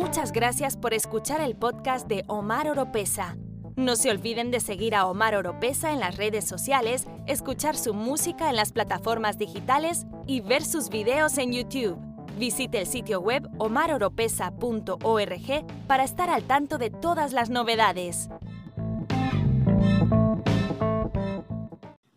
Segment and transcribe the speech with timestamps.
[0.00, 3.36] Muchas gracias por escuchar el podcast de Omar Oropesa.
[3.76, 8.48] No se olviden de seguir a Omar Oropesa en las redes sociales, escuchar su música
[8.48, 11.98] en las plataformas digitales y ver sus videos en YouTube.
[12.38, 18.30] Visite el sitio web omaroropesa.org para estar al tanto de todas las novedades.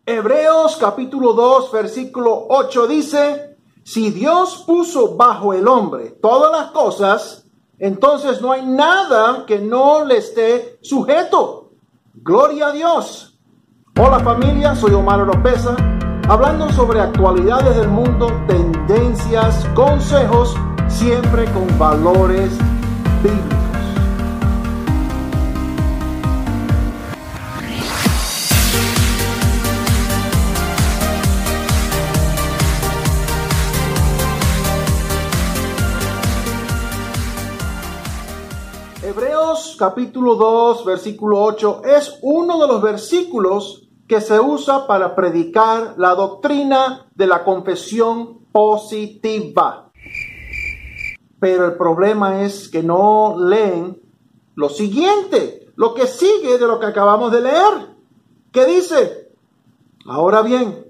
[0.06, 7.43] Hebreos capítulo 2 versículo 8 dice, si Dios puso bajo el hombre todas las cosas,
[7.84, 11.72] entonces no hay nada que no le esté sujeto.
[12.14, 13.38] Gloria a Dios.
[14.00, 15.76] Hola familia, soy Omar Oropesa,
[16.26, 20.56] hablando sobre actualidades del mundo, tendencias, consejos,
[20.88, 22.52] siempre con valores
[23.22, 23.63] bíblicos.
[39.78, 46.14] Capítulo 2, versículo 8 es uno de los versículos que se usa para predicar la
[46.14, 49.90] doctrina de la confesión positiva.
[51.38, 54.00] Pero el problema es que no leen
[54.54, 57.94] lo siguiente, lo que sigue de lo que acabamos de leer.
[58.52, 59.32] ¿Qué dice?
[60.06, 60.86] Ahora bien,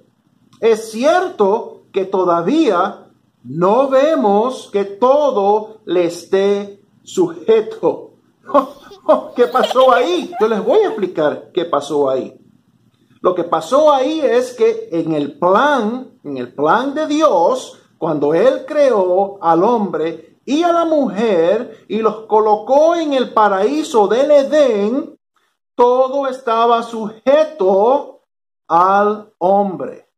[0.61, 3.09] es cierto que todavía
[3.43, 8.15] no vemos que todo le esté sujeto.
[9.37, 10.33] ¿Qué pasó ahí?
[10.41, 12.41] Yo les voy a explicar qué pasó ahí.
[13.21, 18.35] Lo que pasó ahí es que en el plan, en el plan de Dios, cuando
[18.35, 24.31] Él creó al hombre y a la mujer y los colocó en el paraíso del
[24.31, 25.19] Edén,
[25.75, 28.23] todo estaba sujeto
[28.69, 30.09] al hombre.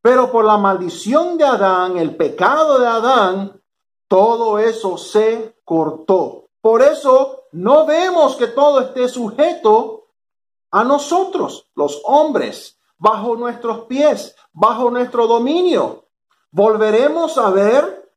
[0.00, 3.61] Pero por la maldición de Adán, el pecado de Adán,
[4.12, 6.50] todo eso se cortó.
[6.60, 10.08] Por eso no vemos que todo esté sujeto
[10.70, 16.04] a nosotros, los hombres, bajo nuestros pies, bajo nuestro dominio.
[16.50, 18.12] ¿Volveremos a ver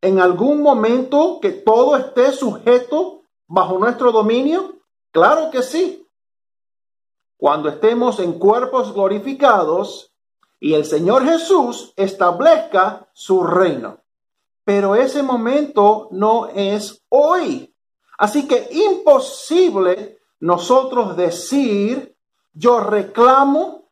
[0.00, 4.76] en algún momento que todo esté sujeto bajo nuestro dominio?
[5.10, 6.08] Claro que sí.
[7.36, 10.14] Cuando estemos en cuerpos glorificados
[10.58, 13.98] y el Señor Jesús establezca su reino.
[14.66, 17.72] Pero ese momento no es hoy.
[18.18, 22.16] Así que imposible nosotros decir,
[22.52, 23.90] yo reclamo,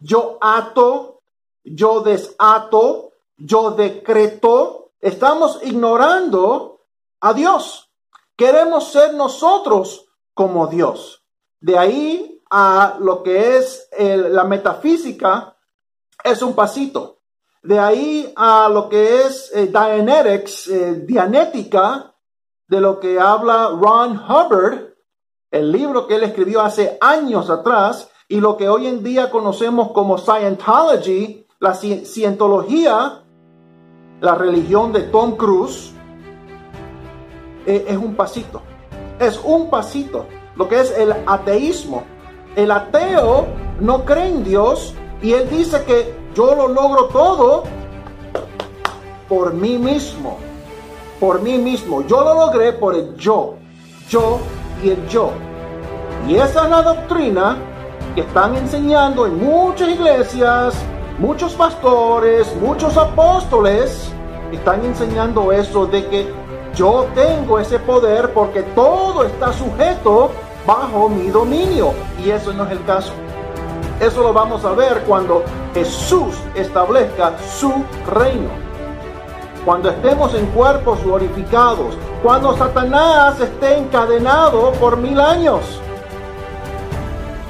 [0.00, 1.20] yo ato,
[1.62, 4.90] yo desato, yo decreto.
[5.00, 6.80] Estamos ignorando
[7.20, 7.88] a Dios.
[8.34, 10.04] Queremos ser nosotros
[10.34, 11.22] como Dios.
[11.60, 15.56] De ahí a lo que es la metafísica
[16.24, 17.17] es un pasito.
[17.68, 22.14] De ahí a lo que es eh, Dianetics, eh, Dianética,
[22.66, 24.94] de lo que habla Ron Hubbard,
[25.50, 29.92] el libro que él escribió hace años atrás, y lo que hoy en día conocemos
[29.92, 33.22] como Scientology, la cientología,
[34.22, 35.92] la religión de Tom Cruise,
[37.66, 38.62] e, es un pasito.
[39.20, 40.24] Es un pasito.
[40.56, 42.04] Lo que es el ateísmo.
[42.56, 43.46] El ateo
[43.78, 47.64] no cree en Dios y él dice que yo lo logro todo
[49.28, 50.38] por mí mismo
[51.20, 52.02] por mí mismo.
[52.06, 53.54] Yo lo logré por el yo,
[54.08, 54.38] yo
[54.82, 55.30] y el yo.
[56.26, 57.56] Y esa es la doctrina
[58.14, 60.74] que están enseñando en muchas iglesias,
[61.18, 64.12] muchos pastores, muchos apóstoles.
[64.52, 66.32] Están enseñando eso de que
[66.74, 70.30] yo tengo ese poder porque todo está sujeto
[70.66, 71.92] bajo mi dominio.
[72.24, 73.12] Y eso no es el caso.
[74.00, 75.44] Eso lo vamos a ver cuando
[75.74, 77.72] Jesús establezca su
[78.06, 78.68] reino
[79.68, 85.60] cuando estemos en cuerpos glorificados, cuando Satanás esté encadenado por mil años.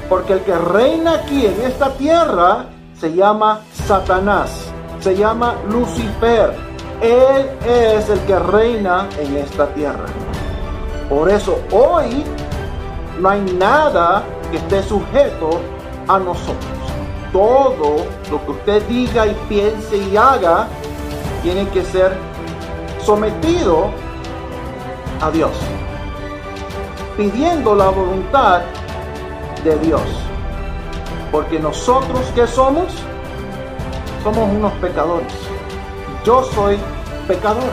[0.09, 2.65] Porque el que reina aquí en esta tierra
[2.99, 4.51] se llama Satanás,
[4.99, 6.53] se llama Lucifer.
[7.01, 10.07] Él es el que reina en esta tierra.
[11.09, 12.25] Por eso hoy
[13.17, 15.61] no hay nada que esté sujeto
[16.09, 16.79] a nosotros.
[17.31, 20.67] Todo lo que usted diga y piense y haga
[21.43, 22.17] tiene que ser
[23.01, 23.91] sometido
[25.21, 25.51] a Dios,
[27.15, 28.61] pidiendo la voluntad
[29.63, 30.01] de Dios.
[31.31, 32.91] Porque nosotros que somos,
[34.23, 35.33] somos unos pecadores.
[36.25, 36.77] Yo soy
[37.27, 37.71] pecador.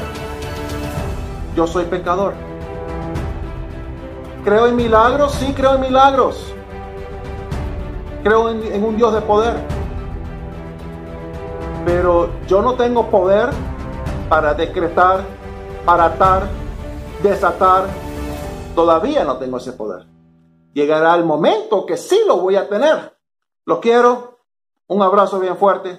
[1.57, 2.35] Yo soy pecador.
[4.45, 5.33] ¿Creo en milagros?
[5.33, 6.56] Sí, creo en milagros.
[8.27, 9.55] Creo en, un Dios de poder
[11.85, 13.51] pero yo no tengo poder
[14.29, 15.25] para decretar,
[15.85, 16.49] para atar
[17.23, 17.87] desatar,
[18.75, 20.07] todavía no tengo ese poder.
[20.75, 23.17] Llegará el momento que sí lo voy a tener.
[23.65, 24.41] Lo quiero.
[24.89, 25.97] Un abrazo bien fuerte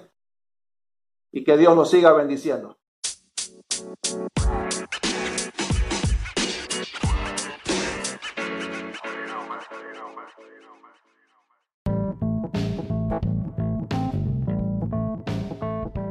[1.31, 2.75] y que Dios lo siga bendiciendo.